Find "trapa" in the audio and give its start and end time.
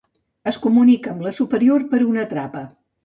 2.33-2.65